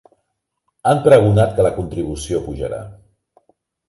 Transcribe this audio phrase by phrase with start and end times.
[0.91, 2.81] Han pregonat que la contribució pujarà.